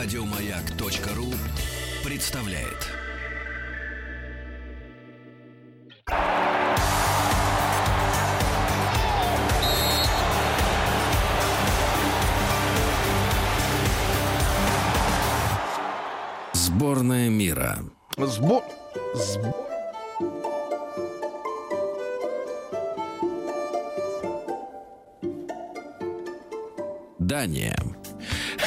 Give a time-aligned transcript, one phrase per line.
[0.00, 1.26] Радиомаяк.ру
[2.08, 2.86] представляет.
[16.52, 17.78] Сборная мира.
[18.16, 18.62] Сбор...
[19.16, 19.52] сб-
[27.18, 27.97] Дания.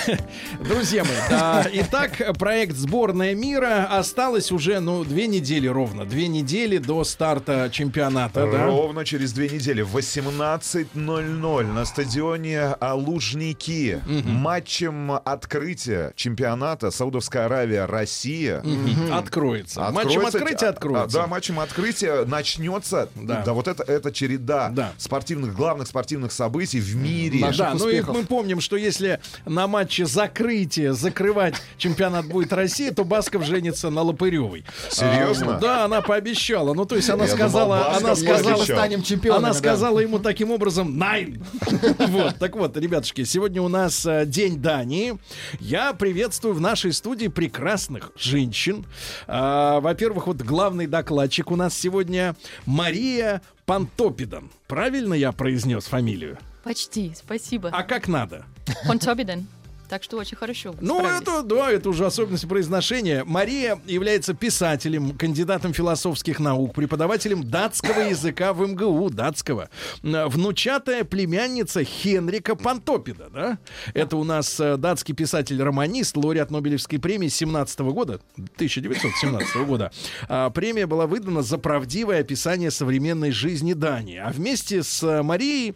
[0.64, 6.06] Друзья мои, да, итак, проект «Сборная мира» осталось уже, ну, две недели ровно.
[6.06, 8.66] Две недели до старта чемпионата, да?
[8.66, 17.86] Ровно через две недели в 18.00 на стадионе а, Лужники матчем открытия чемпионата Саудовская Аравия
[17.86, 19.14] Россия Мгм.
[19.14, 19.82] Откроется.
[19.92, 21.18] Матчем Откроется- открытия а, откроется.
[21.18, 23.10] Да, матчем открытия начнется.
[23.16, 23.44] Да.
[23.46, 24.94] Да, вот это, это череда Да.
[24.98, 27.52] спортивных, главных спортивных событий в мире.
[27.58, 33.04] Да, ну и мы помним, что если на матче закрытия закрывать чемпионат будет Россия, то
[33.04, 34.64] Басков женится на Лопыревой.
[34.90, 35.58] Серьезно?
[35.58, 36.74] А, да, она пообещала.
[36.74, 39.44] Ну, то есть она Я сказала, думал, она сказала, станем чемпионами.
[39.44, 39.60] Она да.
[39.60, 41.44] сказала ему таким образом «Найн».
[42.12, 45.18] Вот, так вот, ребятушки, сегодня у нас э, День Дании.
[45.60, 48.86] Я приветствую в нашей студии прекрасных женщин.
[49.28, 52.36] А, Во-первых, вот главный докладчик у нас сегодня
[52.66, 54.52] Мария Пантопидан.
[54.68, 56.38] Правильно я произнес фамилию?
[56.64, 57.70] Почти, спасибо.
[57.74, 58.46] А как надо?
[58.86, 59.48] Фонтобиден.
[59.92, 60.74] Так что очень хорошо.
[60.80, 61.22] Ну, справились.
[61.22, 63.26] это, да, это уже особенность произношения.
[63.26, 69.70] Мария является писателем, кандидатом философских наук, преподавателем датского языка в МГУ, датского.
[70.02, 73.58] Внучатая племянница Хенрика Пантопида, да?
[73.94, 79.92] Это у нас э, датский писатель-романист, лауреат Нобелевской премии 17 года, 1917 года.
[80.30, 84.20] А, Премия была выдана за правдивое описание современной жизни Дании.
[84.20, 85.76] А вместе с э, Марией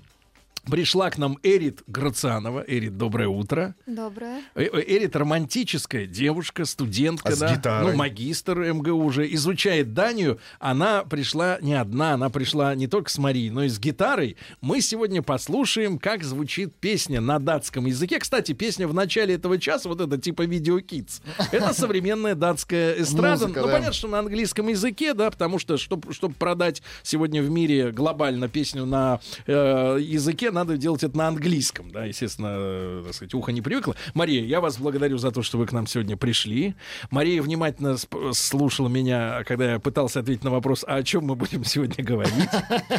[0.69, 2.63] Пришла к нам Эрит Грацианова.
[2.67, 3.75] Эрит, доброе утро.
[3.85, 4.41] Доброе.
[4.55, 7.91] Э, э, Эрит романтическая девушка, студентка, А с да, гитарой?
[7.91, 10.39] ну магистр МГУ уже изучает Данию.
[10.59, 14.37] Она пришла не одна, она пришла не только с Марией, но и с гитарой.
[14.61, 18.19] Мы сегодня послушаем, как звучит песня на датском языке.
[18.19, 21.21] Кстати, песня в начале этого часа, вот это типа видео Kids.
[21.51, 23.45] Это современная датская эстрада.
[23.45, 23.73] Музыка, ну да.
[23.73, 28.47] понятно, что на английском языке, да, потому что чтобы чтобы продать сегодня в мире глобально
[28.49, 33.51] песню на э, языке, надо делать это на английском, да, естественно, э, так сказать, ухо
[33.51, 33.95] не привыкло.
[34.13, 36.75] Мария, я вас благодарю за то, что вы к нам сегодня пришли.
[37.11, 37.97] Мария внимательно
[38.33, 42.49] слушала меня, когда я пытался ответить на вопрос, а о чем мы будем сегодня говорить.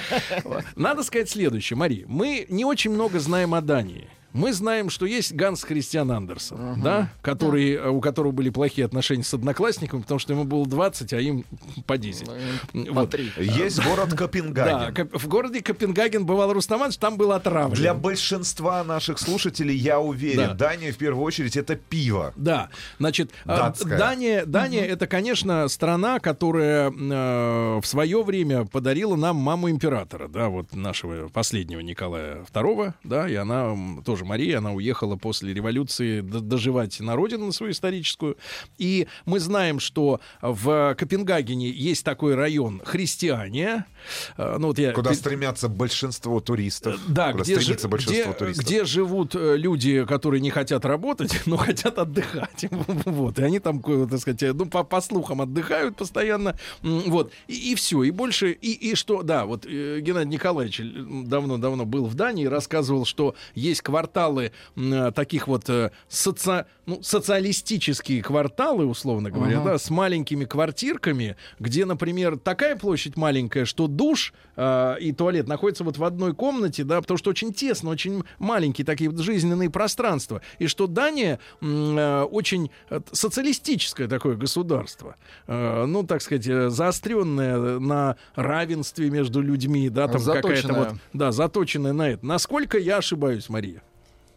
[0.77, 4.09] Надо сказать следующее, Мария, мы не очень много знаем о Дании.
[4.37, 9.25] Мы знаем, что есть Ганс Христиан Андерсон, да, который, э, у которого были плохие отношения
[9.25, 11.45] с одноклассниками, потому что ему было 20, а им
[11.87, 12.27] по 10.
[12.27, 13.11] По Вот.
[13.11, 13.31] три.
[13.39, 14.95] Есть город Да, Копенгаген.
[14.95, 17.75] Коп- в городе Копенгаген бывал Рустам Иванович, там был отравлен.
[17.75, 20.55] Для большинства наших слушателей, я уверен, Да.
[20.55, 22.35] Дания в первую очередь это пиво.
[22.37, 23.99] Да, значит, э, Датская.
[23.99, 30.49] Дания, Дания это, конечно, страна, которая э, в свое время подарила нам маму императора, да,
[30.51, 37.01] вот нашего последнего Николая II, да, и она тоже Мария, она уехала после революции доживать
[37.01, 38.37] на родину на свою историческую.
[38.79, 43.87] И мы знаем, что в Копенгагене есть такой район христиане.
[44.37, 47.01] Э, ну вот я Куда стремятся большинство туристов.
[47.09, 48.65] да, куда где, стремится большинство где, туристов.
[48.65, 52.67] где живут э, люди, которые не хотят работать, но хотят отдыхать.
[53.07, 53.39] Вот.
[53.39, 56.59] И они там, так сказать, э, ну, по, по слухам отдыхают постоянно.
[56.83, 57.33] Вот.
[57.47, 58.03] И, все.
[58.03, 58.53] И больше...
[58.53, 59.23] И, и что...
[59.23, 60.85] Да, вот э, Геннадий Николаевич э,
[61.27, 63.83] давно-давно был в Дании и рассказывал, что есть
[64.17, 71.37] кварталы э, таких вот э, соци- ну, социалистические кварталы, условно говоря, да, с маленькими квартирками,
[71.59, 76.85] где, например, такая площадь маленькая, что душ э, и туалет находятся вот в одной комнате,
[76.85, 82.23] да, потому что очень тесно, очень маленькие такие вот жизненные пространства, и что Дания э,
[82.31, 85.17] очень э, социалистическое такое государство,
[85.47, 91.93] Э, ну, так сказать, заостренное на равенстве между людьми, да, там какая-то вот, да, заточенная
[91.93, 92.25] на это.
[92.25, 93.83] Насколько я ошибаюсь, Мария?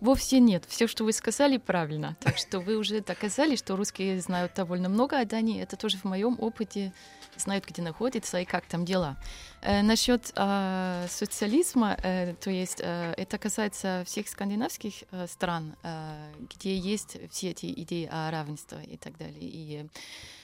[0.01, 0.63] Вовсе нет.
[0.67, 2.15] Все, что вы сказали, правильно.
[2.21, 5.61] Так что вы уже доказали, что русские знают довольно много о Дании.
[5.61, 6.93] Это тоже в моем опыте.
[7.37, 9.15] Знают, где находится и как там дела.
[9.61, 16.31] Э, насчет э, социализма, э, то есть э, это касается всех скандинавских э, стран, э,
[16.53, 19.37] где есть все эти идеи о равенстве и так далее.
[19.39, 19.85] И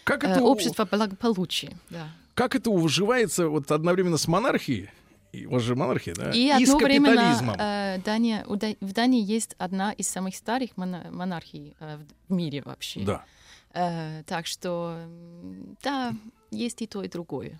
[0.05, 1.71] Как э, это, у- общество благополучия.
[1.89, 2.07] Да.
[2.33, 4.89] как это уживается вот одновременно с монархией,
[5.35, 7.55] и, у вас же монархия, да, И с одновременно капитализмом?
[7.59, 11.97] э, Дания, у в Дании есть одна из самых старых монархий э,
[12.27, 13.01] в мире вообще.
[13.01, 13.23] Да.
[13.73, 14.97] Э, так что,
[15.83, 16.13] да,
[16.51, 17.59] есть и то, и другое.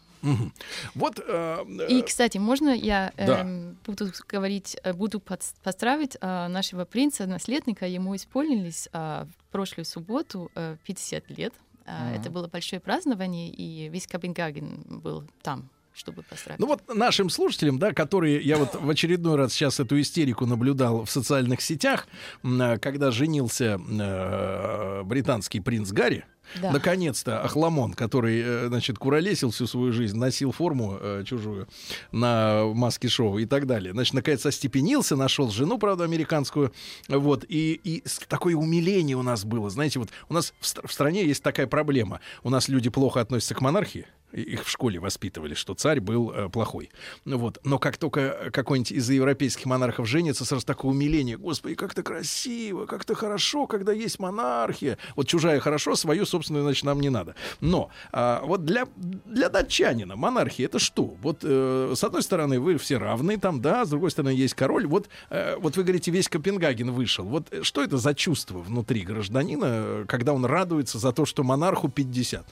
[0.96, 3.42] Вот, э, И, э, кстати, можно я Да.
[3.42, 5.20] эм, буду говорить, э, буду
[5.64, 7.86] поздравить э, нашего принца, наследника.
[7.86, 11.54] Ему исполнились э, в прошлую субботу э, 50 лет.
[11.86, 16.60] Э, Это было большое празднование, и весь Копенгаген был там, чтобы поздравить.
[16.60, 21.06] Ну вот нашим слушателям, да, которые я вот в очередной раз сейчас эту истерику наблюдал
[21.06, 22.08] в социальных сетях,
[22.44, 26.26] э, когда женился э, британский принц Гарри.
[26.62, 26.72] Да.
[26.72, 31.68] Наконец-то Ахламон, который, э, значит, куролесил всю свою жизнь, носил форму э, чужую
[32.12, 33.94] на маске шоу и так далее.
[33.94, 36.72] Значит, наконец остепенился, нашел жену, правда, американскую.
[37.08, 37.46] Вот.
[37.48, 39.70] И, и такое умиление у нас было.
[39.70, 42.22] Знаете, вот у нас в, в стране есть такая проблема.
[42.44, 44.06] У нас люди плохо относятся к монархии.
[44.32, 46.90] Их в школе воспитывали, что царь был э, плохой.
[47.24, 47.60] Ну вот.
[47.64, 51.38] Но как только какой-нибудь из европейских монархов женится, сразу такое умиление.
[51.38, 54.98] Господи, как-то красиво, как-то хорошо, когда есть монархия.
[55.16, 57.36] Вот чужая хорошо, свою, собственно, значит, нам не надо.
[57.62, 61.16] Но а, вот для, для датчанина монархия это что?
[61.22, 64.88] Вот э, с одной стороны вы все равны там, да, с другой стороны есть король.
[64.88, 67.26] Вот, э, вот вы говорите, весь Копенгаген вышел.
[67.26, 71.44] Вот э, что это за чувство внутри гражданина, э, когда он радуется за то, что
[71.44, 72.46] монарху 50?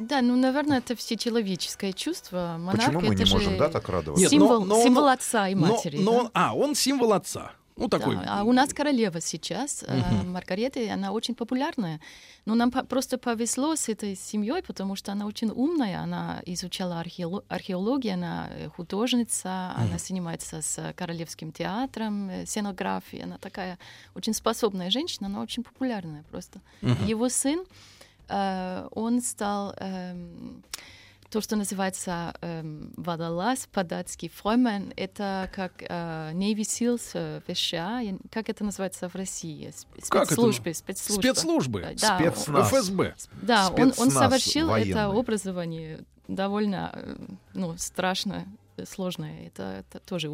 [0.00, 2.56] Да, ну, наверное, это все человеческое чувство.
[2.58, 4.22] Монарх Почему мы это не же можем, да, так радоваться?
[4.22, 5.98] Нет, символ, но- но символ отца и матери.
[5.98, 6.18] но да?
[6.18, 7.52] он- а, он символ отца.
[7.76, 8.16] Ну, такой.
[8.16, 11.98] Да, а у нас королева сейчас, э, Маргарета, и она очень популярная.
[12.44, 17.00] Но нам по- просто повезло с этой семьей, потому что она очень умная, она изучала
[17.02, 23.78] археоло- археологию, она э, художница, она занимается с э, Королевским театром, сценографией, она такая
[24.14, 26.60] очень способная женщина, она очень популярная просто.
[27.08, 27.64] Его сын,
[28.30, 30.62] э, он стал эм,
[31.30, 38.00] то, что называется эм, водолаз по-датски, фроймен, это как э, Navy Seals э, в США,
[38.00, 39.68] Я- как это называется в России?
[39.68, 40.04] Это?
[40.06, 41.22] Спецслужбы, спецслужбы.
[41.22, 41.80] Спецслужбы.
[41.82, 42.68] Э, Да, Спецназ.
[42.72, 43.14] ФСБ.
[43.42, 45.20] да, он, он Спецназ совершил это военный.
[45.20, 47.16] образование довольно, э,
[47.54, 49.46] ну, страшно э, сложное.
[49.46, 50.28] Это, это тоже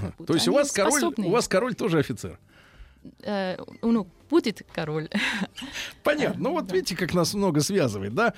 [0.00, 0.24] как будто.
[0.32, 1.26] То есть у Они вас король, способны.
[1.26, 2.38] у вас король тоже офицер.
[3.22, 5.08] Э, ну, будет король.
[6.02, 6.40] Понятно.
[6.40, 8.34] Ну вот видите, как нас много связывает, да?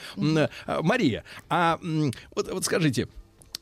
[0.67, 1.79] А, Мария, а
[2.35, 3.09] вот, вот скажите,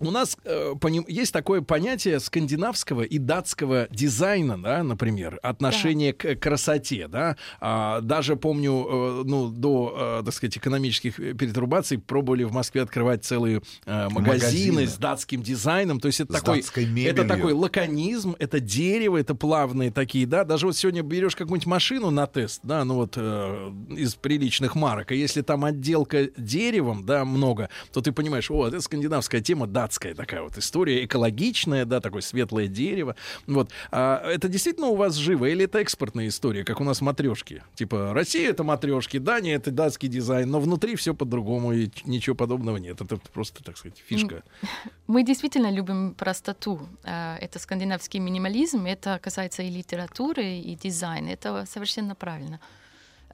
[0.00, 6.36] у нас э, поним- есть такое понятие скандинавского и датского дизайна, да, например, отношение к
[6.36, 7.36] красоте, да.
[7.60, 13.24] А, даже помню, э, ну до, э, так сказать, экономических перетрубаций пробовали в Москве открывать
[13.24, 14.86] целые э, магазины, Магазины.
[14.86, 16.00] с датским дизайном.
[16.00, 16.60] То есть это С такой,
[17.04, 20.44] это такой лаконизм, это дерево, это плавные такие, да.
[20.44, 25.12] Даже вот сегодня берешь какую-нибудь машину на тест, да, ну вот э, из приличных марок,
[25.12, 30.14] и если там отделка деревом, да, много, то ты понимаешь, о, это скандинавская тема, датская
[30.14, 33.17] такая вот история, экологичная, да, такое светлое дерево.
[33.46, 33.70] Вот.
[33.90, 37.62] А это действительно у вас живо или это экспортная история, как у нас матрешки?
[37.75, 42.76] Типа Россия это матрешки, Дания это датский дизайн, но внутри все по-другому и ничего подобного
[42.76, 43.00] нет.
[43.00, 44.43] Это просто, так сказать, фишка.
[45.06, 46.81] Мы действительно любим простоту.
[47.05, 51.31] Э, Это скандинавский минимализм, это касается и литературы, и дизайна.
[51.31, 52.61] Это совершенно правильно.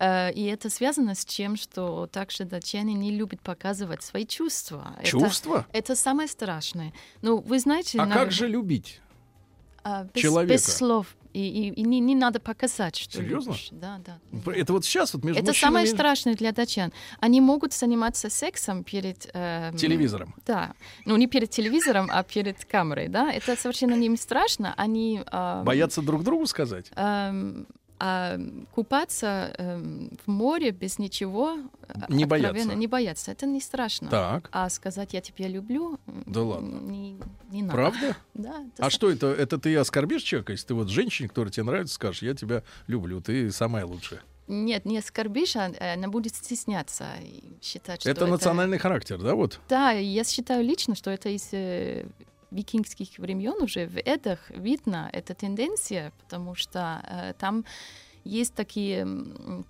[0.00, 4.96] Э, И это связано с тем, что также датчане не любят показывать свои чувства.
[5.00, 5.66] Это- Чувства?
[5.72, 6.92] Это, самое страшное.
[7.22, 7.98] Ну, вы знаете...
[7.98, 9.00] А навер- как же любить?
[9.86, 10.54] а, без, человека?
[10.54, 11.14] без слов.
[11.34, 13.50] И, и- и не, не надо показать, что Серьезно?
[13.50, 13.68] любишь.
[13.72, 14.18] Да, да.
[14.52, 16.92] Это вот сейчас вот между Это мужчинами самое страшное для датчан.
[17.20, 19.28] Они могут заниматься сексом перед...
[19.34, 20.34] эм, телевизором.
[20.46, 20.72] Да.
[21.04, 23.30] Ну, не перед телевизором, а перед камерой, да.
[23.32, 24.72] Это совершенно не им страшно.
[24.76, 25.22] Они...
[25.30, 26.86] эм, Боятся друг другу сказать?
[26.96, 27.66] эм,
[27.98, 28.38] а
[28.72, 31.58] купаться эм, в море без ничего...
[31.88, 32.74] э, Не боятся.
[32.74, 33.32] Не боятся.
[33.32, 34.08] Это не страшно.
[34.08, 34.48] Так.
[34.52, 36.80] А сказать «я тебя люблю» Да ладно.
[36.80, 37.18] Не,
[37.50, 37.72] не надо.
[37.74, 38.16] Правда?
[38.34, 38.64] Да.
[38.74, 39.28] это А что это?
[39.28, 43.20] Это ты оскорбишь человека, если ты вот женщине, которая тебе нравится, скажешь, я тебя люблю,
[43.20, 44.20] ты самая лучшая.
[44.46, 49.34] Нет, не оскорбишь, а э, она будет стесняться и считать, что Это национальный характер, да,
[49.34, 49.60] вот?
[49.68, 52.06] Да, я считаю лично, что это из э,
[52.50, 57.64] викингских времен уже в Эдах видно эта тенденция, потому что э, там
[58.24, 59.06] есть такие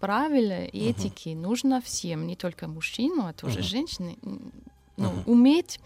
[0.00, 4.52] правила, этики, нужно всем, не только мужчину, а тоже женщине, м,
[4.96, 5.22] ну, Мгм.
[5.26, 5.80] уметь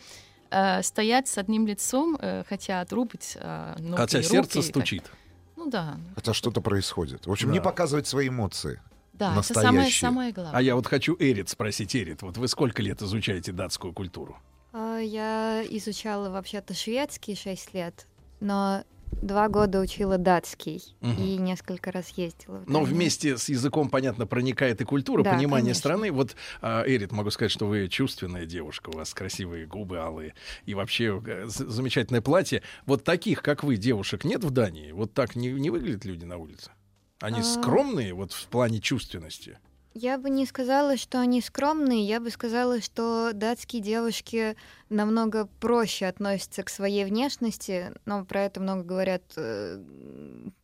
[0.50, 5.10] э, стоять с одним лицом, э, хотя отрубить э, ноги, Хотя руки, сердце стучит.
[5.56, 7.26] Ну да, Хотя что-то происходит.
[7.26, 7.64] В общем, не Да.
[7.64, 8.80] показывать свои эмоции.
[9.12, 10.08] да, это самое, Настоящие.
[10.08, 10.56] самое главное.
[10.58, 14.38] А я вот хочу Эрит спросить, Эрит, вот вы сколько лет изучаете датскую культуру?
[14.80, 18.06] А, Я изучала вообще-то шведский 6 лет,
[18.38, 18.84] но
[19.22, 21.20] два года учила датский Мгм.
[21.20, 22.62] и несколько раз ездила.
[22.68, 25.80] Но вместе с языком, понятно, проникает и культура, Да, понимание конечно.
[25.80, 26.12] страны.
[26.12, 30.74] Вот, а, Эрит, могу сказать, что вы чувственная девушка, у вас красивые губы алые и
[30.74, 32.62] вообще э, замечательное платье.
[32.86, 34.92] Вот таких, как вы, девушек, нет в Дании?
[34.92, 36.70] Вот так не, не выглядят люди на улице?
[37.18, 37.42] Они А.
[37.42, 39.58] скромные вот в плане чувственности?
[40.00, 44.54] Я бы не сказала, что они скромные, я бы сказала, что датские девушки
[44.90, 49.82] намного проще относятся к своей внешности, но про это много говорят, э,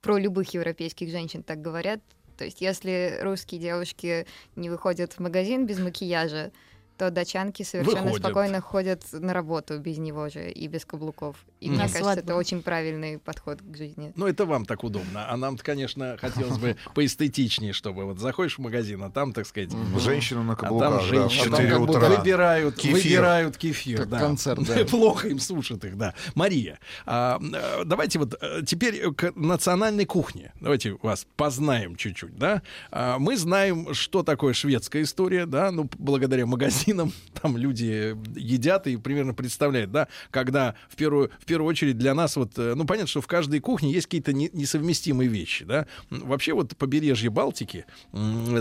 [0.03, 1.99] про любых европейских женщин так говорят.
[2.39, 6.53] То есть если русские девушки не выходят в магазин без макияжа,
[6.97, 8.19] то датчанки совершенно Выходят.
[8.25, 11.37] спокойно ходят на работу без него же и без каблуков.
[11.61, 12.23] И мне На кажется, свадьбу.
[12.23, 14.13] это очень правильный подход к жизни.
[14.17, 15.29] Ну, это вам так удобно.
[15.31, 19.71] А нам, конечно, хотелось бы поэстетичнее, чтобы вот заходишь в магазин, а там, так сказать,
[19.99, 22.09] Женщина на а там каблуках, да, в женщины 4 как будто утра.
[22.11, 22.93] выбирают, Кефир.
[22.95, 23.99] выбирают кефир.
[23.99, 24.19] Как да.
[24.19, 24.85] концерт, да.
[24.85, 26.15] Плохо им слушать их, да.
[26.35, 30.53] Мария, а, э, давайте вот э, теперь к национальной кухне.
[30.61, 32.63] Давайте вас познаем чуть-чуть, да.
[32.91, 36.47] А, Мы знаем, что такое шведская история, да, ну, благодаря
[36.85, 37.13] магазинам,
[37.43, 42.37] там люди едят и примерно представляют, да, когда в первую, в первую очередь для нас
[42.37, 45.87] вот, э, ну, понятно, что в каждой кухне есть какие-то не- несовместимые вещи, да.
[46.11, 47.85] Вообще вот побережье Балтики,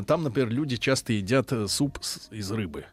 [0.08, 2.86] там, например, люди часто едят э, суп с- из рыбы.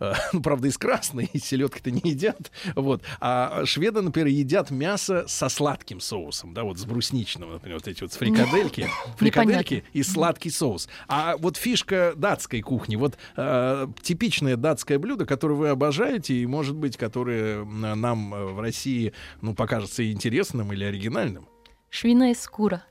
[0.00, 2.50] Э, Ну, правда, из красной, и селедки-то не едят.
[2.74, 3.02] Вот.
[3.20, 8.02] А шведы, например, едят мясо со сладким соусом, да, вот с брусничным, например, вот эти
[8.02, 10.88] вот фрикадельки, фрикадельки и сладкий соус.
[11.08, 16.74] А вот фишка датской кухни, вот э, типичное датское блюдо, которое вы обожаете, и, может
[16.74, 19.12] быть, которое нам э, в России,
[19.42, 21.46] ну, покажется интересным или оригинальным.
[21.90, 22.84] Швейная скура.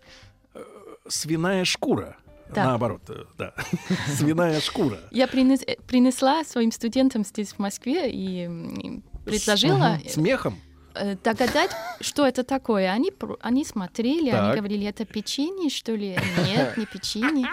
[1.07, 2.17] Свиная шкура.
[2.53, 2.65] Да.
[2.65, 3.53] Наоборот, э, да.
[4.15, 4.99] Свиная шкура.
[5.11, 8.47] Я принес- э, принесла своим студентам здесь в Москве и
[9.25, 10.59] предложила С мехом?
[10.93, 11.71] э, догадать,
[12.01, 12.91] что это такое.
[12.91, 13.11] Они,
[13.41, 14.43] они смотрели, Так.
[14.51, 16.17] они говорили, это печенье, что ли?
[16.45, 17.47] Нет, не печенье.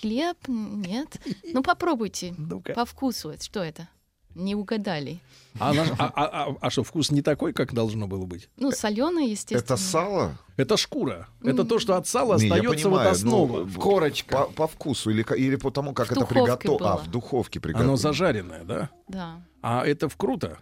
[0.00, 0.36] Хлеб?
[0.48, 1.16] Нет.
[1.52, 2.34] Ну, попробуйте.
[2.38, 2.72] Ну-ка.
[2.74, 3.32] По вкусу.
[3.40, 3.88] Что это?
[4.36, 5.18] Не угадали.
[5.58, 8.48] А, а- а- а- а что, вкус не такой, как должно было быть?
[8.56, 9.58] Ну, соленое, естественно.
[9.58, 10.38] Это сало?
[10.56, 11.26] Это шкура.
[11.42, 13.64] Это то, что от сала Не, я остается вот понимаю, основа.
[13.64, 14.36] ну, Корочка.
[14.36, 16.86] По, по вкусу или, или по тому, как В это приготовлено?
[16.86, 17.02] А, было.
[17.04, 17.92] в духовке приготовлено.
[17.92, 18.90] Оно зажаренное, да?
[19.08, 19.42] Да.
[19.62, 20.58] А это в круто?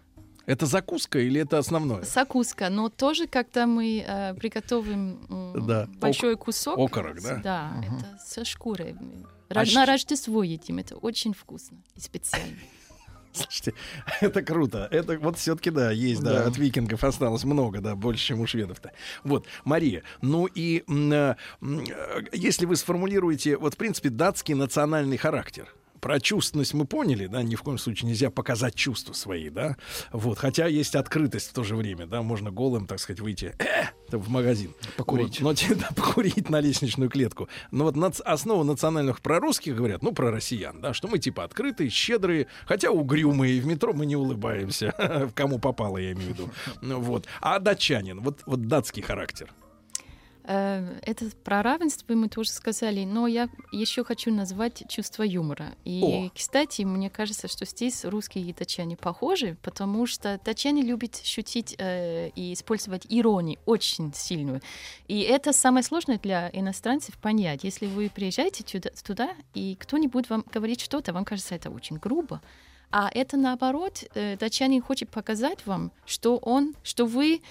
[0.48, 2.02] Это закуска или это основное?
[2.04, 5.86] Закуска, но тоже, когда мы э, приготовим м, Да.
[6.00, 6.78] большой кусок.
[6.78, 7.36] окорок, да?
[7.44, 8.96] Да, это со шкурой.
[9.50, 10.78] А Ра- На Рождество едим.
[10.78, 12.56] Это очень вкусно и специально.
[13.32, 13.74] Слушайте,
[14.22, 14.88] это круто.
[14.90, 16.44] Это вот все-таки, да, есть, да.
[16.44, 16.46] Да.
[16.46, 18.92] от викингов осталось много, да, больше, чем у шведов-то.
[19.24, 25.68] Вот, Мария, ну и э, э, если вы сформулируете, вот, в принципе, датский национальный характер,
[26.00, 29.76] про чувственность мы поняли, да, ни в коем случае нельзя показать чувства свои, да,
[30.12, 34.16] вот, хотя есть открытость в то же время, да, можно голым, так сказать, выйти э,
[34.16, 34.74] в магазин.
[34.96, 35.40] Покурить.
[35.40, 37.48] Вот, но да, покурить на лестничную клетку.
[37.70, 41.90] Но вот нац- основа национальных прорусских говорят, ну, про россиян, да, что мы типа открытые,
[41.90, 46.50] щедрые, хотя угрюмые, и в метро мы не улыбаемся, кому попало, я имею в виду.
[46.80, 47.26] Вот.
[47.40, 49.50] А датчанин, вот, вот датский характер.
[50.48, 55.74] Э, Это про равенство мы тоже сказали, но я еще хочу назвать чувство юмора.
[55.84, 56.30] И, О.
[56.34, 62.30] кстати, мне кажется, что здесь русские и датчане похожи, потому что датчане любят шутить э,
[62.30, 64.62] и использовать иронию очень сильную.
[65.06, 67.62] И это самое сложное для иностранцев понять.
[67.62, 72.40] Если вы приезжаете туда, туда и кто-нибудь вам говорит что-то, вам кажется это очень грубо.
[72.90, 77.42] А это наоборот, э, датчанин хочет показать вам, что он, что вы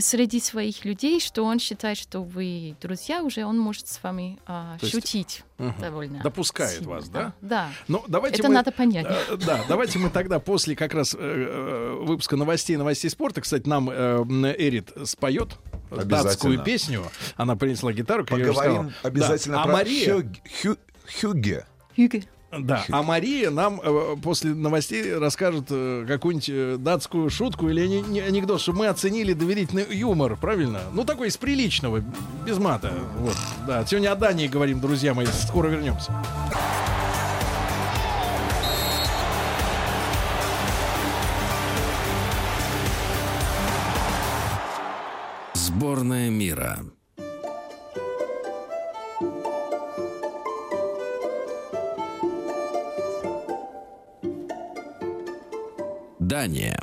[0.00, 4.78] среди своих людей, что он считает, что вы друзья уже, он может с вами а,
[4.78, 6.22] То есть, шутить мгм, довольно.
[6.22, 6.88] допускает сильно.
[6.90, 7.32] вас, да?
[7.40, 7.68] Да.
[7.88, 8.54] Ну, давайте Это мы...
[8.54, 9.06] надо понять.
[9.08, 13.68] Э, Да, давайте мы тогда после как раз э, э, выпуска новостей, новостей спорта, кстати,
[13.68, 14.24] нам э,
[14.56, 15.50] Эрит споет
[15.90, 17.02] датскую песню.
[17.36, 19.10] Она принесла гитару, как я уже Поговорим сказал.
[19.10, 19.62] обязательно Да.
[19.62, 20.78] А про Мария, Хюг- Хю-
[21.20, 21.66] Хюгге.
[21.96, 22.24] Хюге.
[22.58, 28.02] Да, а Мария нам э, после новостей расскажет э, какую-нибудь э, датскую шутку или ани-
[28.02, 30.80] не- анекдот, чтобы мы оценили доверительный юмор, правильно?
[30.92, 32.02] Ну, такой из приличного,
[32.46, 32.92] без мата.
[33.18, 33.84] Вот, да.
[33.86, 35.26] Сегодня о Дании говорим, друзья мои.
[35.26, 36.12] Скоро вернемся.
[45.54, 46.78] Сборная мира.
[56.32, 56.80] Дания.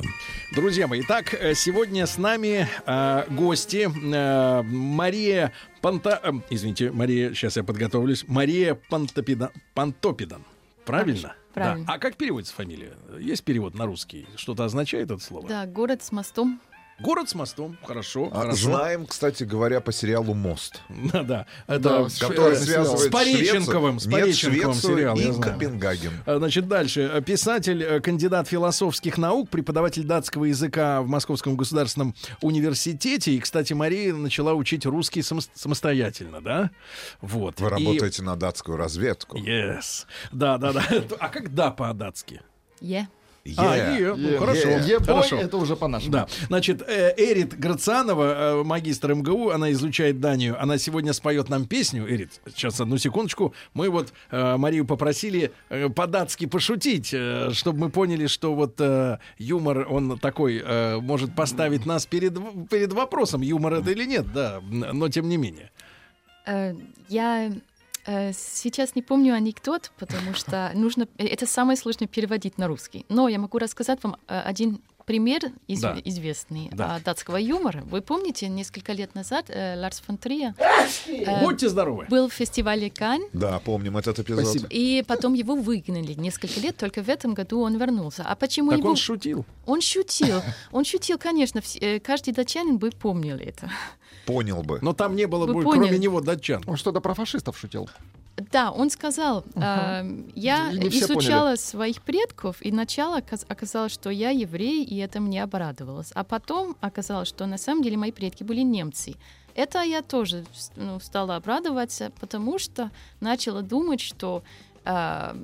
[0.52, 6.20] Друзья мои, итак, э, сегодня с нами э, гости э, Мария Панта...
[6.22, 8.24] э, извините, Мария, сейчас я подготовлюсь.
[8.28, 9.50] Мария Пантопидан.
[9.74, 10.44] Пантопидан.
[10.84, 11.34] Правильно?
[11.52, 11.84] Правильно.
[11.84, 11.94] Да.
[11.94, 12.92] А как переводится фамилия?
[13.18, 14.28] Есть перевод на русский?
[14.36, 15.48] Что-то означает это слово?
[15.48, 16.60] Да, город с мостом.
[17.00, 17.78] Город с мостом.
[17.84, 18.28] Хорошо.
[18.32, 18.56] А, хорошо.
[18.66, 21.46] Знаем, кстати говоря, по сериалу «Мост», Да, да.
[21.66, 23.98] Это Да, ш- который э, связывает с Пореченковым.
[23.98, 25.52] С Швецию, нет, Пореченковым Швецию сериал, я и знаю.
[25.54, 26.12] Копенгаген.
[26.26, 27.22] А, Значит, дальше.
[27.26, 33.32] Писатель, э, кандидат философских наук, преподаватель датского языка в Московском государственном университете.
[33.32, 36.70] И, кстати, Мария начала учить русский само- самостоятельно, да?
[37.20, 37.60] Вот.
[37.60, 39.38] Вы И- работаете на датскую разведку.
[39.38, 40.04] Yes.
[40.32, 40.84] Да, да, да.
[41.18, 42.42] А как да по-датски?
[42.80, 43.06] Yeah.
[43.56, 43.96] А, Yeah.
[44.02, 44.68] е, ну, Е- хорошо.
[44.68, 45.36] Ебой, хорошо.
[45.36, 46.12] это уже по-нашему.
[46.12, 48.24] Да, значит, э, Эрит Грацианова,
[48.60, 50.56] э, магистр МГУ, она изучает Данию.
[50.62, 52.06] Она сегодня споет нам песню.
[52.06, 53.54] Эрит, сейчас одну секундочку.
[53.74, 59.18] Мы вот э, Марию попросили э, по-датски пошутить, э, чтобы мы поняли, что вот э,
[59.38, 62.34] юмор, он такой, э, может поставить нас перед,
[62.68, 65.70] перед вопросом, юмор это или нет, да, но тем не менее.
[66.46, 66.74] Э,
[67.08, 67.50] Я
[68.32, 71.06] сейчас не помню анекдот, потому что нужно...
[71.18, 73.04] э, Это самое сложное переводить на русский.
[73.08, 75.96] Но я могу рассказать вам э, один пример из- Да.
[76.04, 76.94] известный Да.
[76.94, 77.82] а, датского юмора.
[77.90, 80.54] Вы помните, несколько лет назад э, Ларс фон Триер
[81.08, 82.06] э, Будьте здоровы.
[82.08, 84.44] был в фестивале Кань, Да, помним этот эпизод.
[84.44, 84.68] Спасибо.
[84.70, 88.22] и потом его выгнали несколько лет, только в этом году он вернулся.
[88.24, 88.90] А почему Так его...
[88.90, 89.44] он шутил.
[89.66, 90.42] Он шутил.
[90.70, 91.58] Он шутил, конечно.
[91.58, 93.68] вс- э, Каждый датчанин бы помнил это.
[94.26, 94.78] Понял бы.
[94.80, 95.86] Но там не было, бы, поняли.
[95.88, 96.62] кроме него, датчан.
[96.68, 97.90] Он что-то про фашистов шутил.
[98.52, 104.30] Да, он сказал, э, я не изучала своих предков, и сначала оказ- оказалось, что я
[104.30, 106.12] еврей, и это мне обрадовалось.
[106.14, 109.14] А потом оказалось, что на самом деле мои предки были немцы.
[109.54, 110.44] Это я тоже
[110.76, 114.42] ну, стала обрадоваться, потому что начала думать, что
[114.84, 115.34] э,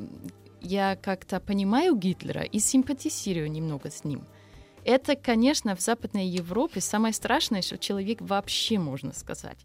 [0.61, 4.25] я как-то понимаю Гитлера и симпатизирую немного с ним.
[4.85, 9.59] Это, конечно, в Западной Европе самое страшное, что человек вообще можно сказать.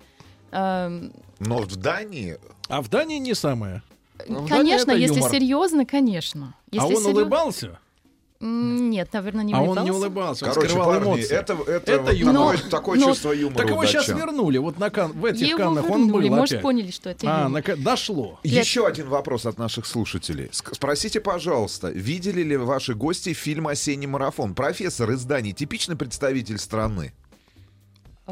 [0.51, 3.81] Эм, Но в Дании А в Дании не самое.
[4.27, 5.31] Ну, Конечно, если юмор.
[5.31, 6.55] серьезно, конечно.
[6.71, 7.79] а Если он серьё- улыбался?
[8.43, 9.79] Нет, наверное, не а улыбался.
[9.81, 11.35] он не улыбался, он Короче, скрывал парни, эмоции.
[11.35, 12.55] это, это, Это вот юмор.
[12.57, 15.59] такое, такое но- чувство юмора Так его сейчас вернули, вот на кан, в этих Его
[15.59, 16.61] каннах он был вернули, может, опять.
[16.63, 17.63] поняли, что это А, юмор.
[17.67, 18.39] на дошло.
[18.43, 20.49] Еще один вопрос от наших слушателей.
[20.51, 24.55] Спросите, пожалуйста, видели ли ваши гости фильм «Осенний марафон»?
[24.55, 27.13] Профессор из Дании, типичный представитель страны.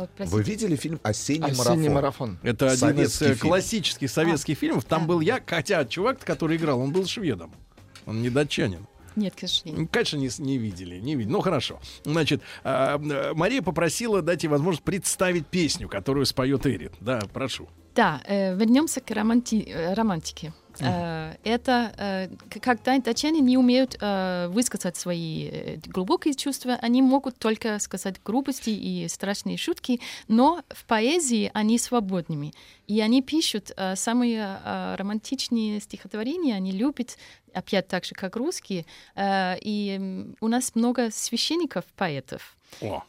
[0.03, 0.35] А, простите.
[0.35, 2.31] Вы видели фильм «Осенний, Осенний марафон»?
[2.33, 2.39] марафон.
[2.43, 3.39] Это один из Советский э, фильм.
[3.39, 4.85] классических советских фильмов.
[4.85, 5.05] Там А.
[5.07, 7.53] был я, хотя чувак, который играл, он был шведом.
[8.05, 8.87] Он не датчанин.
[9.15, 9.81] Нет, к сожалению.
[9.81, 11.31] Ну, Конечно, не, не видели, не видели.
[11.33, 11.79] Ну, хорошо.
[12.05, 16.93] Значит, а, э, Мария попросила дать ей возможность представить песню, которую споет Эрит.
[17.01, 17.67] Да, прошу.
[17.95, 20.53] Да, э, вернемся к романти- э, романтике.
[20.81, 27.79] Э, это э, когда датчане не умеют э, высказать свои глубокие чувства, они могут только
[27.79, 32.53] сказать грубости и страшные шутки, но в поэзии они свободными.
[32.87, 37.17] И они пишут самые романтичные стихотворения, они любят,
[37.53, 38.85] опять так же, как русские.
[39.15, 42.57] И у нас много священников, поэтов.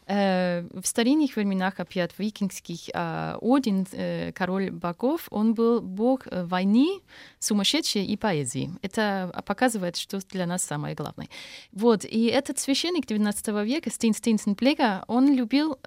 [0.06, 6.44] Э, в старинных временах, опять викингских, э, Один, э, король богов, он был бог э,
[6.44, 7.00] войны,
[7.38, 8.70] сумасшедшей и поэзии.
[8.82, 11.28] Это показывает, что для нас самое главное.
[11.72, 15.78] Вот, и этот священник 19 века, Стин Стинсен Плега, он любил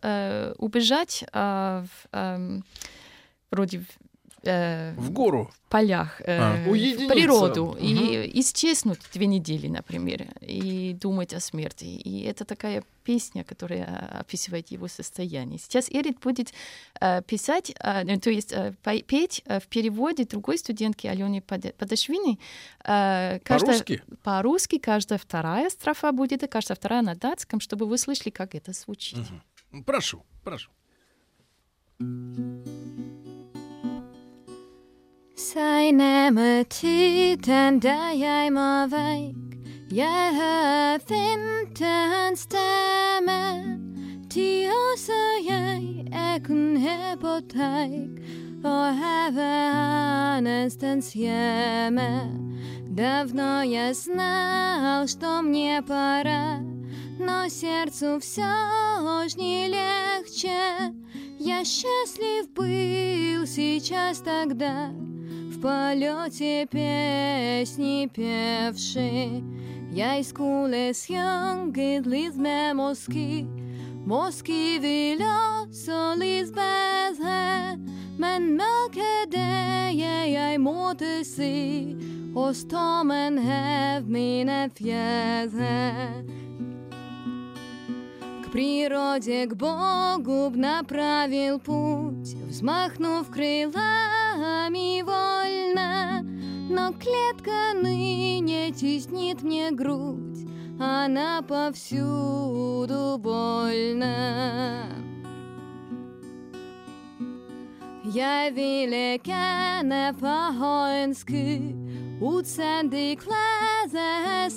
[0.58, 2.64] убежать э, в, эм,
[3.52, 3.84] вроде
[4.44, 5.52] э, в гору.
[5.70, 6.56] полях, э, А.
[6.66, 11.86] в природу и исчезнуть две недели, например, и думать о смерти.
[11.86, 15.60] И это такая песня, которая описывает его состояние.
[15.60, 16.54] Сейчас Эрит будет
[17.02, 18.74] э, писать, э, ну, то есть э,
[19.08, 22.40] петь э, в переводе другой студентки Алены Падашвини.
[22.86, 24.02] Э, По-русски?
[24.24, 28.74] По-русски каждая вторая строфа будет, и каждая вторая на датском, чтобы вы слышали, как это
[28.74, 29.20] звучит.
[29.86, 30.70] Прошу, прошу.
[32.00, 33.23] Seine
[36.70, 39.36] tiden da jeg må veik
[39.92, 43.80] Jeg hører vinterens stemme
[44.30, 45.20] Til også
[45.50, 48.22] jeg er kun her på teik
[48.64, 52.40] Og have nestens hjemme
[52.98, 56.60] Давно я знал, что мне пора
[57.20, 58.54] Но сердцу все
[59.28, 60.94] ж не легче
[61.40, 64.92] Я счастлив был сейчас тогда
[65.64, 69.42] полете песни певший
[69.92, 73.48] Я из кулес юнгит лиз med Moski
[74.06, 75.24] Moski vill
[75.62, 77.78] också liz bedre
[78.18, 81.96] Men mørket det jeg måtte se
[82.36, 86.24] Og stormen hev mine fjære
[88.54, 94.23] природе, к Богу б направил путь, Взмахнув крылами
[95.04, 96.22] вольно,
[96.70, 100.48] Но клетка ныне теснит мне грудь,
[100.80, 104.88] Она повсюду больна.
[108.14, 111.74] Jeg ville gerne for højens sky
[112.22, 114.50] Udsende i klasse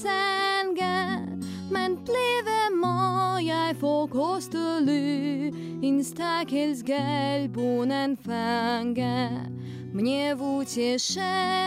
[1.76, 5.52] Men blive må jeg få kostely.
[5.82, 9.56] En stakkels galbunen fange.
[9.96, 11.62] Мне в утешение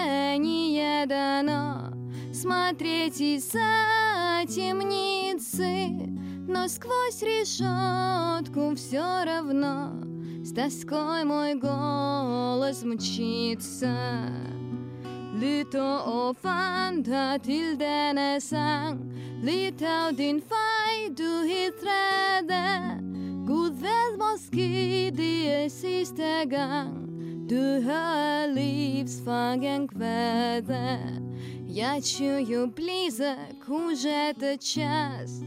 [1.07, 1.91] дано
[2.31, 5.89] Смотреть из-за темницы
[6.47, 9.93] Но сквозь решетку все равно
[10.43, 13.97] С тоской мой голос мчится
[15.39, 17.77] Lytter og vandrer til
[19.39, 22.99] av din fej, du hittede
[23.47, 27.07] Gud ved måske det er sidste gang
[27.49, 30.99] Du hører livsfangen kvæde
[31.67, 35.41] Jeg чую близок уже этот час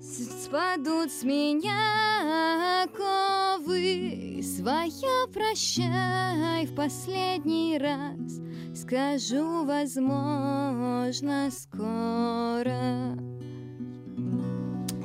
[0.00, 8.40] Спадут с меня оковы Своя прощай в последний раз
[8.74, 13.16] Скажу, возможно, скоро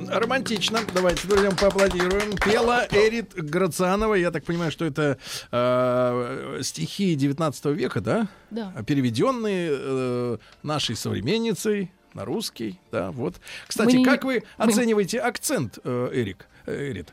[0.08, 0.80] Романтично.
[0.92, 2.36] Давайте, друзья, поаплодируем.
[2.44, 4.14] Пела Эрит Грацианова.
[4.14, 5.18] Я так понимаю, что это
[5.52, 8.26] э, стихи 19 века, да?
[8.50, 8.72] Да.
[8.84, 12.80] Переведенные э, нашей современницей на русский.
[12.90, 13.36] Да, вот.
[13.68, 16.46] Кстати, Мы- как вы мы- оцениваете акцент, э, Эрик?
[16.66, 17.10] э, Эрит?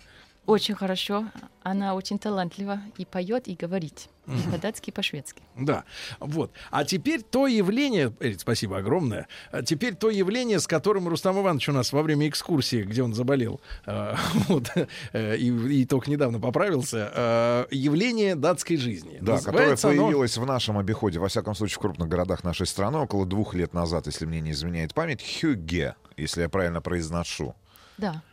[0.47, 1.25] Очень хорошо.
[1.61, 4.07] Она очень талантлива и поет, и говорит.
[4.27, 5.41] И по-датски, и по-шведски.
[5.57, 5.83] Да,
[6.19, 6.51] вот.
[6.71, 9.27] А теперь то явление, Эрит, спасибо огромное.
[9.51, 13.13] А теперь то явление, с которым Рустам Иванович у нас во время экскурсии, где он
[13.13, 14.15] заболел, э,
[14.47, 14.71] вот,
[15.11, 19.17] э, и, и только недавно поправился, э, явление датской жизни.
[19.21, 22.67] Да, которое Называется оно- появилось в нашем обиходе, во всяком случае, в крупных городах нашей
[22.67, 27.53] страны около двух лет назад, если мне не изменяет память, хюгге, если я правильно произношу.
[27.97, 28.23] Да.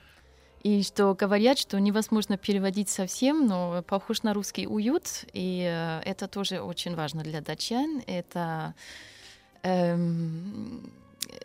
[0.64, 6.27] И что говорят, что невозможно переводить совсем, но похож на русский уют, и э, это
[6.27, 8.03] тоже очень важно для датчан.
[8.07, 8.74] Это
[9.62, 10.90] эм,
[11.29, 11.37] э,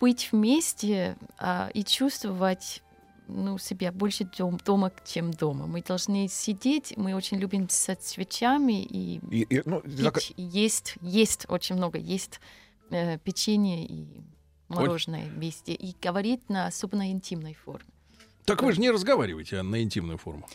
[0.00, 2.82] быть вместе а, и чувствовать
[3.28, 5.68] ну, себя больше дом- дома, чем дома.
[5.68, 10.96] Мы должны сидеть, мы очень любим со свечами и И, и, ну, так- пить, есть,
[11.00, 12.40] есть очень много, есть
[12.90, 14.06] э, печенье и
[14.66, 17.86] мороженое везде, и говорить на особенно интимной форме.
[18.46, 20.48] Так вы же не разговариваете на интимную форму.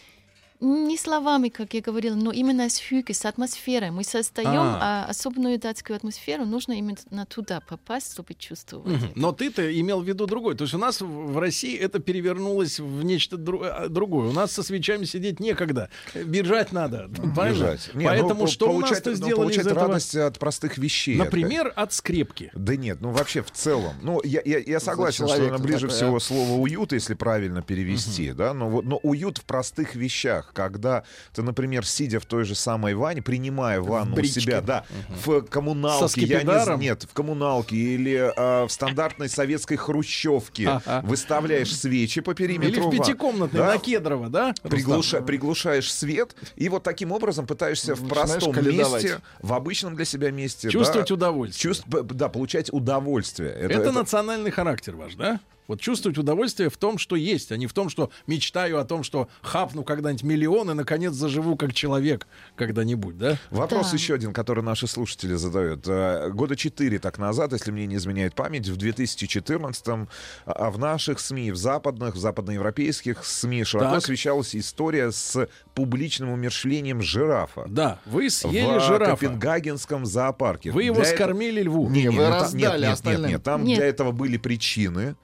[0.61, 3.89] Не словами, как я говорила, но именно с хюки, с атмосферой.
[3.89, 5.05] Мы создаем А.
[5.07, 8.95] а, особенную датскую атмосферу, нужно именно туда попасть, чтобы чувствовать.
[9.03, 9.11] Это.
[9.15, 10.55] Но ты-то имел в виду другой.
[10.55, 14.29] То есть у нас в России это перевернулось в нечто дру- а, другое.
[14.29, 15.89] У нас со свечами сидеть некогда.
[16.13, 17.07] Бежать надо.
[17.09, 17.89] Бежать.
[17.95, 19.87] Не, ну, Поэтому по- что у получать- нас-то ну, сделали получать из этого?
[19.87, 21.15] радость от простых вещей.
[21.15, 22.51] Например, от скрепки.
[22.53, 23.95] Да нет, ну вообще в целом.
[24.03, 26.19] Ну, я, я, я согласен, что ближе такое, всего а?
[26.19, 28.53] слово уют, если правильно перевести, да.
[28.53, 32.93] Но, вот, но уют в простых вещах, когда ты, например, сидя в той же самой
[32.95, 38.67] ванне, принимая ванну у себя, да, в коммуналке, я не, нет, в коммуналке или а,
[38.67, 41.01] в стандартной советской хрущевке Ага.
[41.05, 42.89] выставляешь свечи по периметру.
[42.89, 44.53] Или в пятикомнатной да, на Кедрово, да?
[44.63, 49.03] Приглуша- приглушаешь свет и вот таким образом пытаешься в Начинаешь простом каледовать.
[49.03, 51.73] месте, в обычном для себя месте, Чувствовать да, удовольствие.
[51.73, 53.51] чувств- да, получать удовольствие.
[53.51, 55.39] Это, национальный характер ваш, да?
[55.71, 59.03] Вот чувствовать удовольствие в том, что есть, а не в том, что мечтаю о том,
[59.03, 63.37] что хапну когда-нибудь миллион и, наконец, заживу как человек когда-нибудь, да?
[63.51, 63.95] Вопрос Да.
[63.97, 65.85] еще один, который наши слушатели задают.
[65.87, 70.09] Э, Года четыре так назад, если мне не изменяет память, в 2014-м
[70.45, 73.97] а в наших СМИ, в западных, в западноевропейских СМИ широко Так.
[73.99, 77.63] освещалась история с публичным умершлением жирафа.
[77.69, 79.11] Да, вы съели в жирафа.
[79.15, 80.71] Копенгагенском зоопарке.
[80.71, 81.89] Вы его Для этого- скормили льву.
[81.89, 83.77] Не, вы ну, там- раздали нет, нет, нет, нет, там Нет.
[83.77, 85.15] для этого были причины.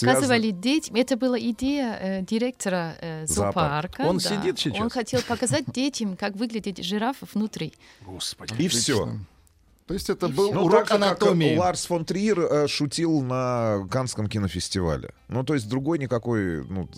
[0.00, 3.96] Показывали детям, это была идея э, директора э, Зоопарк.
[3.96, 4.02] зоопарка.
[4.02, 4.28] Он да.
[4.28, 4.80] сидит сейчас?
[4.80, 7.72] Он хотел показать детям, как выглядит жираф внутри.
[8.00, 8.54] Господи.
[8.58, 9.08] И все.
[9.92, 10.54] То есть это И был.
[10.54, 11.54] Ну, урок так же, как анатомии.
[11.54, 15.10] Ларс фон Триер э, шутил на Канском кинофестивале.
[15.28, 16.64] Ну, то есть другой никакой...
[16.64, 16.88] Ну,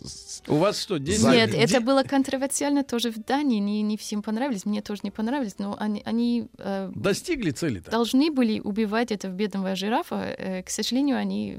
[0.47, 1.19] У вас что, день...
[1.19, 5.11] За- Нет, это было контроверсиально тоже в Дании, не, не всем понравились, мне тоже не
[5.11, 7.91] понравились, но они, они э, Достигли цели-то?
[7.91, 10.15] должны были убивать этого бедного жирафа.
[10.39, 11.59] Э, К сожалению, они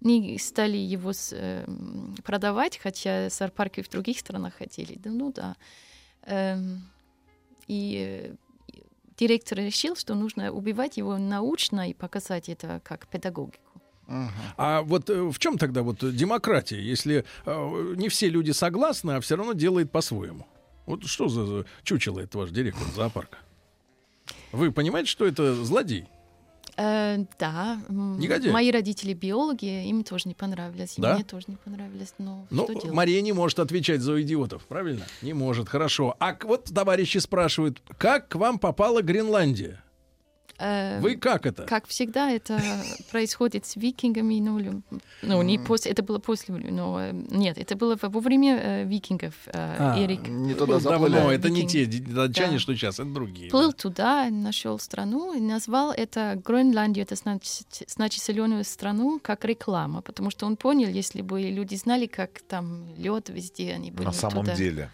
[0.00, 1.66] не стали его с- э,
[2.22, 4.96] продавать, хотя зоопарки в других странах хотели.
[5.02, 5.56] Да, ну да.
[6.26, 6.84] Эм,
[7.66, 8.34] И э,
[9.20, 13.60] директор решил, что нужно убивать его научно и показать это как педагогику.
[14.56, 19.20] А вот э, в чем тогда вот демократия, если э, не все люди согласны, а
[19.20, 20.46] все равно делает по-своему?
[20.86, 23.38] Вот что за чучело это ваш директор зоопарка?
[24.50, 26.08] Вы понимаете, что это злодей?
[26.82, 27.78] Э, да.
[27.88, 28.50] Негодяй.
[28.50, 30.94] Мои родители биологи, им тоже не понравилось.
[30.96, 31.14] Да?
[31.14, 32.14] мне тоже не понравилось.
[32.16, 32.92] Но Ну, что делать?
[32.92, 35.04] Мария не может отвечать за идиотов, правильно?
[35.20, 36.16] Не может, хорошо.
[36.20, 39.82] А вот товарищи спрашивают, как к вам попала Гренландия?
[40.60, 41.62] Э, Вы как это?
[41.64, 42.60] Как всегда, это
[43.10, 44.82] происходит с викингами, ну,
[45.22, 49.34] ну не после, это было после, но э, нет, это было во время э, викингов.
[49.46, 51.34] э, А, Эрик Не Ну, туда давно, заплыли.
[51.34, 52.58] это не те датчане, Да.
[52.58, 53.50] что сейчас, это другие.
[53.50, 53.76] плыл да.
[53.76, 60.30] туда, нашел страну и назвал это Гренландию, это значит, значит соленую страну, как реклама, потому
[60.30, 64.44] что он понял, если бы люди знали, как там лед везде, они бы На самом
[64.44, 64.90] туда деле.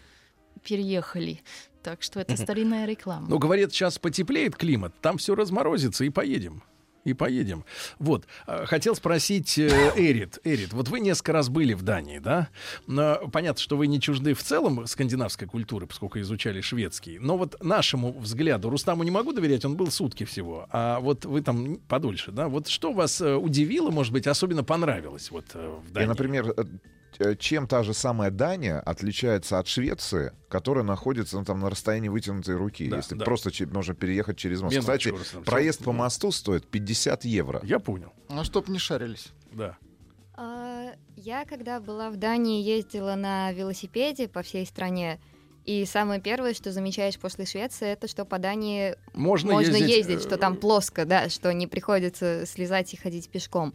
[0.63, 1.41] переехали.
[1.87, 3.27] Так что это старинная реклама.
[3.29, 6.61] Ну, говорят, сейчас потеплеет климат, там все разморозится, и поедем.
[7.05, 7.63] И поедем.
[7.97, 8.25] Вот.
[8.45, 10.39] а, Хотел спросить э, Эрит.
[10.43, 12.49] Эрит, вот вы несколько раз были в Дании, да?
[12.87, 17.19] Но понятно, что вы не чужды в целом скандинавской культуры, поскольку изучали шведский.
[17.19, 20.67] Но вот нашему взгляду, Рустаму не могу доверять, он был сутки всего.
[20.71, 22.49] А вот вы там подольше, да?
[22.49, 26.09] Вот что вас э, удивило, может быть, особенно понравилось вот э, в Дании?
[26.09, 26.63] например, э, э,
[27.39, 32.55] чем та же самая Дания отличается от Швеции, которая находится ну, там, на расстоянии вытянутой
[32.55, 32.87] руки.
[32.89, 33.25] Да, если да.
[33.25, 34.75] просто че- можно переехать через мост.
[34.75, 37.61] Минуточку, Кстати, Рустам, проезд по мосту стоит 50 евро.
[37.63, 39.29] Я понял, Ну, чтоб не шарились.
[39.51, 39.77] да.
[40.35, 45.19] А, Я, когда была в Дании, ездила на велосипеде по всей стране.
[45.65, 50.19] И самое первое, что замечаешь после Швеции, это что по Дании Можно, можно ездить, ездить,
[50.19, 53.73] э, что там плоско, да, что не приходится слезать и ходить пешком.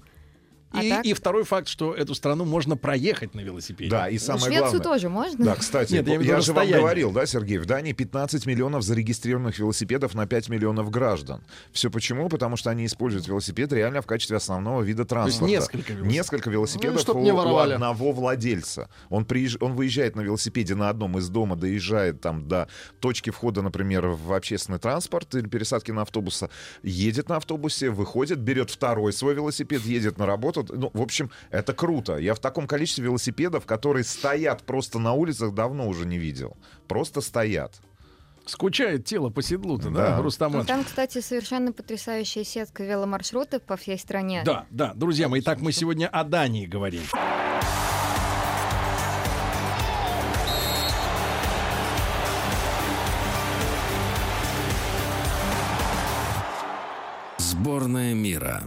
[0.73, 1.05] А И, так?
[1.05, 3.91] и второй факт, что эту страну можно проехать на велосипеде.
[3.91, 4.81] Да, и Ну, самое Швецию главное.
[4.81, 5.45] тоже можно.
[5.45, 9.59] Да, кстати, Нет, я я, же вам говорил, да, Сергей, в Дании 15 миллионов зарегистрированных
[9.59, 11.43] велосипедов на 5 миллионов граждан.
[11.73, 12.29] Все почему?
[12.29, 15.51] Потому что они используют велосипед реально в качестве основного вида есть транспорта.
[15.53, 16.13] несколько велосипедов.
[16.13, 18.89] Несколько велосипедов Ну, чтоб у, не у одного владельца.
[19.11, 19.57] Он, приезж...
[19.61, 22.69] он выезжает на велосипеде на одном из дома, доезжает там до
[23.01, 26.51] точки входа, например, в общественный транспорт или пересадки на автобуса,
[26.83, 30.62] едет на автобусе, выходит, берет второй свой велосипед, едет на работу.
[30.71, 32.17] Ну, в общем, это круто.
[32.17, 36.57] Я в таком количестве велосипедов, которые стоят просто на улицах, давно уже не видел.
[36.89, 37.81] Просто стоят.
[38.45, 40.23] Скучает тело по седлу-то, да, Да.
[40.23, 44.43] Рустам Ну, там, кстати, совершенно потрясающая сетка веломаршрутов по всей стране.
[44.45, 47.03] Да, да, друзья мои, так мы сегодня о Дании говорим.
[57.39, 58.65] Сборная мира.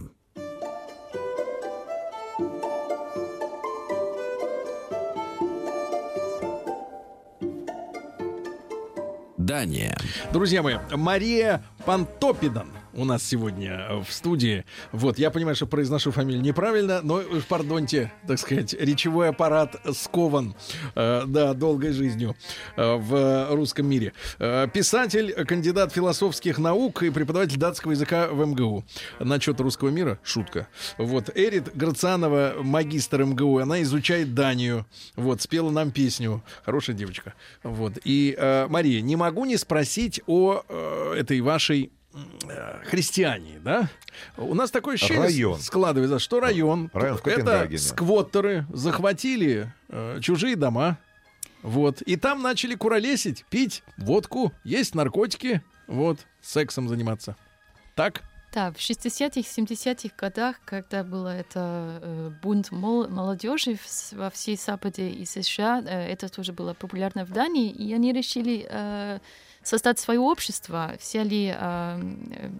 [9.46, 9.96] Дания.
[10.32, 14.64] Друзья мои, Мария Пантопидан у нас сегодня э, в студии.
[14.92, 20.54] Вот, я понимаю, что произношу фамилию неправильно, но, уж пардоньте, так сказать, речевой аппарат скован,
[20.94, 22.34] э, да, долгой жизнью
[22.76, 24.12] э, в русском мире.
[24.38, 28.84] Э, писатель, кандидат философских наук и преподаватель датского языка в МГУ.
[29.20, 30.68] Насчет русского мира шутка.
[30.96, 34.86] Вот, Эрит Грацанова, магистр МГУ, она изучает Данию.
[35.16, 36.42] Вот, спела нам песню.
[36.64, 37.34] Хорошая девочка.
[37.62, 37.98] Вот.
[38.04, 41.95] И, э, Мария, не могу не спросить о э, этой вашей э,
[42.84, 43.88] христиане, да?
[44.36, 45.60] У нас такое ощущение Район.
[45.60, 50.98] складывается, что район, Район в это сквоттеры захватили э, чужие дома,
[51.62, 57.36] вот, и там начали куролесить, пить водку, есть наркотики, вот, сексом заниматься.
[57.94, 58.22] Так?
[58.52, 63.78] Да, в 60-х, 70-х годах, когда было это э, бунт мол- молодежи
[64.12, 68.66] во всей Западе и США, э, это тоже было популярно в Дании, и они решили
[68.66, 69.18] э,
[69.66, 72.00] создать свое общество, взяли э,
[72.30, 72.50] э,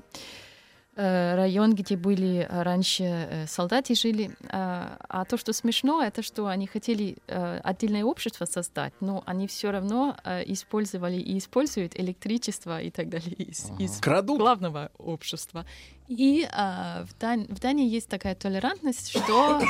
[0.96, 4.30] э, район, где были э, раньше солдаты жили.
[4.48, 9.70] А, а то, что смешно, это что они хотели отдельное общество создать, но они все
[9.70, 10.16] равно
[10.46, 14.38] использовали и используют электричество и так далее из, из Крадут?
[14.38, 15.64] главного общества.
[16.08, 19.60] И в, Дан- в Дании есть такая толерантность, что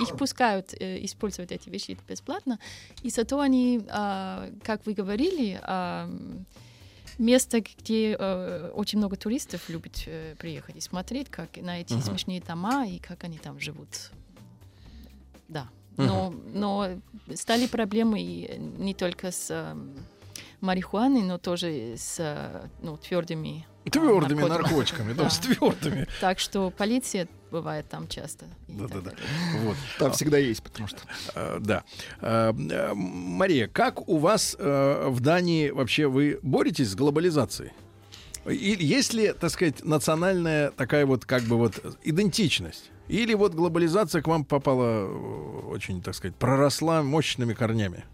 [0.00, 2.58] их пускают э, использовать эти вещи бесплатно,
[3.02, 5.60] и зато они, как вы говорили,
[7.18, 12.40] место, где э, очень много туристов любят э, приехать и смотреть, как на эти смешные
[12.40, 14.10] дома и как они там живут.
[15.48, 15.68] Да.
[15.96, 16.88] Но, но
[17.34, 19.76] стали проблемы и не только с э,
[20.60, 24.48] марихуаной, но тоже с э, ну, твердыми Твердыми наркотиками.
[24.48, 25.30] наркотиками, да, Да.
[25.30, 26.06] с твердыми.
[26.20, 28.46] Так что полиция бывает там часто.
[28.68, 29.12] Да-да-да.
[29.62, 29.76] Вот.
[29.98, 30.98] Там всегда есть, потому что...
[31.34, 31.84] Э, Да.
[32.20, 32.52] Э,
[32.94, 37.72] Мария, как у вас э, в Дании вообще вы боретесь с глобализацией?
[38.46, 42.90] И есть ли, так сказать, национальная такая вот как бы вот идентичность?
[43.08, 48.04] Или вот глобализация к вам попала э, очень, так сказать, проросла мощными корнями?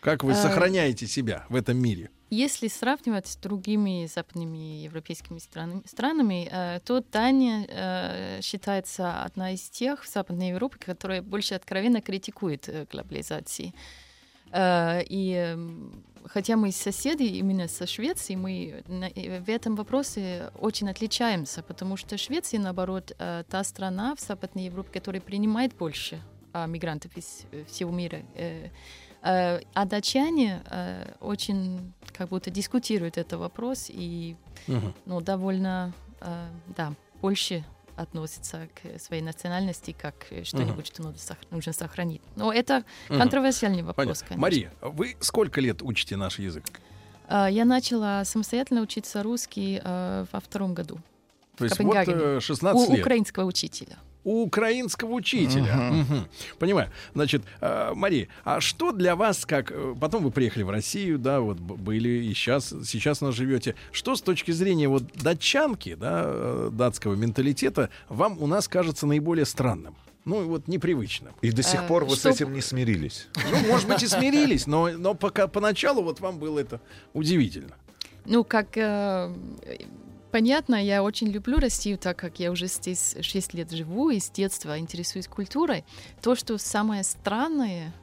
[0.00, 2.10] Как вы Э, сохраняете себя в этом мире?
[2.28, 9.70] Если сравнивать с другими западными европейскими странами, странами э, то Дания э, считается одна из
[9.70, 13.72] тех в Западной Европе, которая больше откровенно критикует э, глобализации.
[14.52, 15.56] И э,
[16.24, 22.58] хотя мы соседи именно со Швецией, мы в этом вопросе очень отличаемся, потому что Швеция,
[22.58, 26.20] наоборот, та страна в Западной Европе, которая принимает больше
[26.66, 28.22] мигрантов из всего мира.
[29.22, 30.62] А датчане
[31.20, 34.94] очень как будто дискутируют этот вопрос и Мгм.
[35.04, 37.64] ну, довольно э, да, больше
[37.96, 41.18] относятся к своей национальности как э, что-нибудь, что нужно,
[41.50, 42.20] нужно сохранить.
[42.36, 43.18] Но это Мгм.
[43.20, 44.26] контроверсиальный вопрос, Понятно.
[44.28, 44.40] конечно.
[44.42, 46.64] Мария, вы сколько лет учите наш язык?
[47.28, 50.98] Э, Я начала самостоятельно учиться русский э, во втором году
[51.56, 52.34] То есть вот Копенгагене.
[52.34, 53.00] э, у 16 лет.
[53.00, 53.96] украинского учителя.
[54.26, 55.76] У украинского учителя.
[55.76, 56.26] Мгм.
[56.58, 56.90] Понимаю.
[57.14, 59.70] Значит, э, Мария, а что для вас, как...
[59.70, 63.76] э, Потом вы приехали в Россию, да, вот были и сейчас, сейчас у нас живете.
[63.92, 69.46] Что с точки зрения вот датчанки, да, э, датского менталитета, вам у нас кажется наиболее
[69.46, 69.94] странным?
[70.24, 71.32] Ну, и вот непривычным.
[71.40, 73.28] И до сих Э, пор вы с что- этим не смирились.
[73.52, 76.80] Ну, может быть, и смирились, но, но пока поначалу вот вам было это
[77.12, 77.76] удивительно.
[78.24, 79.32] Ну, как э,
[80.36, 84.28] понятно, я очень люблю Россию, так как я уже здесь 6 лет живу и с
[84.28, 85.82] детства интересуюсь культурой.
[86.20, 87.94] То, что самое странное,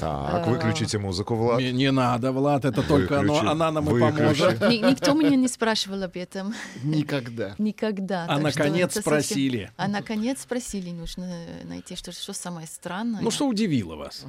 [0.00, 0.50] Так, А.
[0.50, 1.60] выключите музыку, Влад.
[1.60, 4.16] Не, не надо, Влад, это только оно, она нам и выключи.
[4.18, 4.60] поможет.
[4.62, 7.54] ни- никто меня не спрашивал об этом Никогда.
[7.58, 8.24] никогда.
[8.24, 9.70] А так что наконец это совсем- спросили.
[9.76, 11.28] А наконец спросили, нужно
[11.64, 13.20] найти, что, что самое странное.
[13.22, 14.24] Ну, что удивило вас?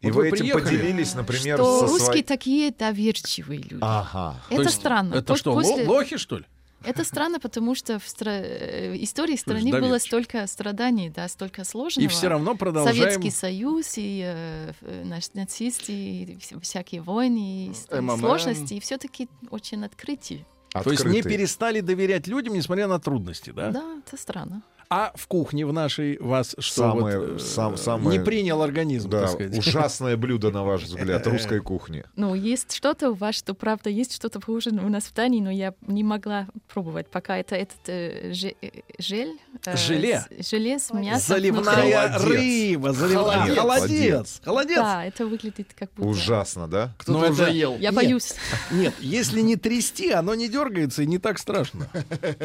[0.00, 0.62] И Вот вы вы этим приехали.
[0.64, 2.22] поделились, например, что со русские своей...
[2.22, 3.78] такие доверчивые люди.
[3.82, 4.40] Ага.
[4.48, 5.14] То Это есть странно.
[5.16, 6.44] Это Пос- что, после- ло- лохи, что ли?
[6.84, 12.04] Это странно, потому что в стра- э, истории страны было столько страданий, да, столько сложного.
[12.04, 12.96] И все равно продолжаем...
[12.96, 18.18] Советский Союз и э, э, наш- нацисты, и вс- всякие войны, и, МММ.
[18.18, 20.46] сложности, и все-таки очень открытие.
[20.72, 23.70] То есть не перестали доверять людям, несмотря на трудности, да?
[23.70, 24.62] Да, это странно.
[24.92, 29.08] А в кухне в нашей вас что Самое- вот, э, сам- самое- не принял организм,
[29.08, 29.56] Да, так сказать?
[29.58, 32.02] ужасное блюдо, на ваш взгляд, русской кухни.
[32.16, 35.50] Ну, есть что-то у вас, что правда есть что-то похожее у нас в Дании, но
[35.52, 37.36] я не могла пробовать пока.
[37.38, 39.28] Это этот э, э, жель.
[39.64, 40.24] э, Желе?
[40.40, 41.20] с- желе с мясом.
[41.36, 42.24] Заливная Холодец.
[42.24, 43.24] рыба, заливная.
[43.54, 43.56] Холодец.
[43.60, 44.40] Холодец.
[44.44, 44.76] Холодец.
[44.78, 46.08] Да, это выглядит как будто...
[46.08, 46.94] Ужасно, да?
[46.98, 47.72] Кто-то Ну, уже это- ел.
[47.78, 47.94] Я Нет.
[47.94, 48.34] боюсь.
[48.72, 51.86] Нет, если не трясти, оно не дергается и не так страшно.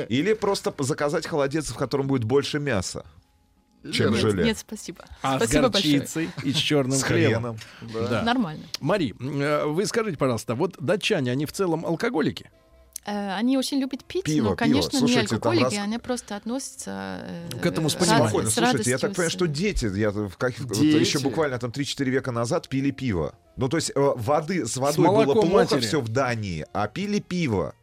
[0.10, 3.06] Или просто заказать холодец, в котором будет больше мяса,
[3.93, 4.43] чем Нет, желе.
[4.43, 5.06] Нет, спасибо.
[5.21, 6.00] А с спасибо большое.
[6.00, 7.58] горчицей и с черным С хлебом.
[7.82, 8.10] хреном.
[8.10, 8.24] Да.
[8.24, 8.63] Нормально.
[8.82, 12.52] Мари, э, вы скажите, пожалуйста, вот датчане, они в целом алкоголики?
[13.06, 15.00] Э, Они очень любят пить, Пиво, но, конечно, пиво.
[15.00, 18.50] Слушайте, не алкоголики, раз- они просто относятся э, К этому с э, пониманием.
[18.50, 21.00] с Слушайте, я так понимаю, с- что дети, я вот Дети?
[21.00, 23.36] еще буквально там 3-4 века назад пили пиво.
[23.58, 25.80] Ну, то есть э, воды, с водой было молоком плохо матери.
[25.82, 27.74] все в Дании, а пили пиво.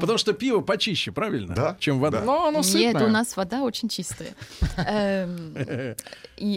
[0.00, 1.54] Потому что пиво почище, правильно?
[1.54, 2.18] Да, Чем вода.
[2.20, 2.24] да.
[2.24, 3.04] Но оно Нет, сытное.
[3.06, 4.30] у нас вода очень чистая.
[4.76, 5.54] Эм,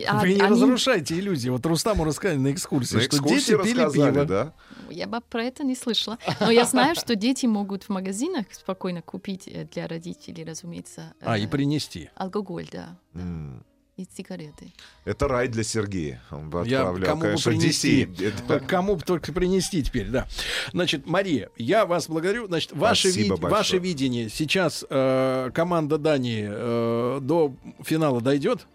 [0.08, 1.49] а, Вы не разрушайте иллюзии.
[1.49, 4.54] Вот Рустаму рассказали на экскурсии, что дети пили пиво.
[4.89, 6.17] Я бы про это не слышала.
[6.39, 11.38] Но я знаю, что дети могут в магазинах спокойно купить э, для родителей, разумеется, А,
[11.38, 12.10] и э, принести.
[12.15, 13.63] алкоголь, да, М.
[13.98, 14.74] и сигареты.
[15.06, 16.22] Это рай для Сергея.
[16.32, 18.06] Он бы Я отправлял, кому бы конечно, принести?
[18.06, 18.32] детей.
[18.48, 20.28] К- Кому бы только принести теперь, да.
[20.74, 22.48] Значит, Мария, я вас благодарю.
[22.48, 28.65] Значит, ваше, вид- ваше видение сейчас э, команда Дании э, до финала дойдет.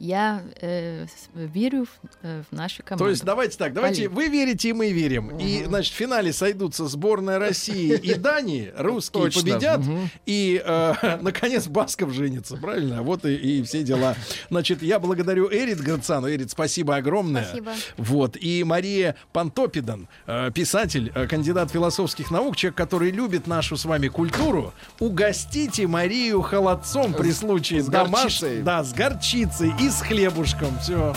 [0.00, 1.88] Я э, с- верю в,
[2.22, 3.04] э, в нашу команду.
[3.04, 4.28] То есть давайте так, давайте Вали.
[4.28, 5.36] вы верите и мы верим.
[5.38, 9.42] И значит в финале сойдутся сборная России и Дании, русские Точно.
[9.42, 10.08] победят, Мгм.
[10.24, 13.02] и э, наконец Басков женится, правильно?
[13.02, 14.16] Вот и, и все дела.
[14.48, 16.30] Значит, я благодарю Эрит Грацану.
[16.30, 17.44] Эрит, спасибо огромное.
[17.44, 17.72] Спасибо.
[17.98, 18.36] Вот.
[18.40, 24.08] И Мария Пантопидан, э, писатель, э, кандидат философских наук, человек, который любит нашу с вами
[24.08, 24.72] культуру.
[24.98, 28.62] Угостите Марию холодцом при случае с домаш- горчицей.
[28.62, 30.78] Да, с горчицей и с хлебушком.
[30.80, 31.14] Все.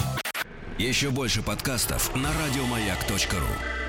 [0.78, 3.83] Еще больше подкастов на радиомаяк.ру.